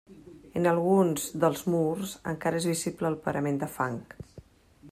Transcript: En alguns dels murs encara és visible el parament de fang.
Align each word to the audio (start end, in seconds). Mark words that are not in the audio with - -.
En 0.59 0.69
alguns 0.69 1.27
dels 1.43 1.61
murs 1.75 2.15
encara 2.33 2.61
és 2.63 2.69
visible 2.73 3.15
el 3.15 3.23
parament 3.29 3.65
de 3.67 3.73
fang. 3.79 4.05